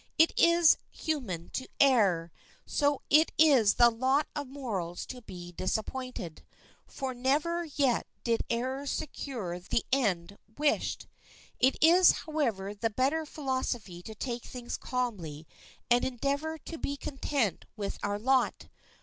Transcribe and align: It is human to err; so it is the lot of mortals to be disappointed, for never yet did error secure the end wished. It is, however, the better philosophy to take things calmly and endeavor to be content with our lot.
It 0.17 0.33
is 0.35 0.77
human 0.89 1.51
to 1.51 1.67
err; 1.79 2.31
so 2.65 3.03
it 3.11 3.31
is 3.37 3.75
the 3.75 3.91
lot 3.91 4.25
of 4.35 4.47
mortals 4.47 5.05
to 5.05 5.21
be 5.21 5.51
disappointed, 5.51 6.41
for 6.87 7.13
never 7.13 7.65
yet 7.65 8.07
did 8.23 8.41
error 8.49 8.87
secure 8.87 9.59
the 9.59 9.83
end 9.91 10.39
wished. 10.57 11.05
It 11.59 11.77
is, 11.83 12.11
however, 12.25 12.73
the 12.73 12.89
better 12.89 13.27
philosophy 13.27 14.01
to 14.01 14.15
take 14.15 14.41
things 14.45 14.75
calmly 14.75 15.45
and 15.91 16.03
endeavor 16.03 16.57
to 16.57 16.79
be 16.79 16.97
content 16.97 17.65
with 17.77 17.99
our 18.01 18.17
lot. 18.17 18.69